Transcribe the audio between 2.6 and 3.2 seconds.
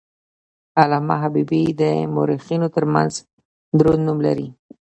ترمنځ